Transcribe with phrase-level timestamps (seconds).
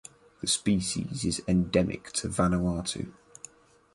[0.39, 3.13] The species is endemic to Vanuatu.